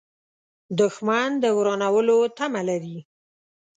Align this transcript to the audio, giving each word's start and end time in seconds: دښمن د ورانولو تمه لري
دښمن 0.79 1.29
د 1.43 1.45
ورانولو 1.57 2.17
تمه 2.37 2.61
لري 2.69 2.97